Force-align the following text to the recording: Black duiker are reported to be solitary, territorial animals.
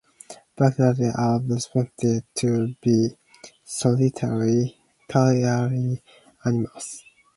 Black 0.55 0.77
duiker 0.77 1.15
are 1.15 1.39
reported 1.41 2.23
to 2.33 2.73
be 2.81 3.09
solitary, 3.63 4.75
territorial 5.07 5.99
animals. 6.43 7.03